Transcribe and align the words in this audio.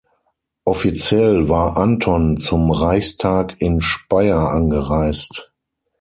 Offiziell 0.65 1.47
war 1.47 1.77
Anton 1.77 2.37
zum 2.37 2.71
Reichstag 2.71 3.61
in 3.61 3.81
Speyer 3.81 4.49
angereist. 4.49 5.51